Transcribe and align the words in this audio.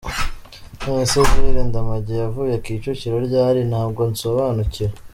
None 0.83 1.03
se 1.11 1.19
Jules 1.29 1.65
Ndamage 1.67 2.13
yavuye 2.23 2.53
Kicukiro 2.63 3.17
ryari? 3.27 3.59
Ntabwo 3.71 4.01
nsobanukiwe!. 4.11 4.91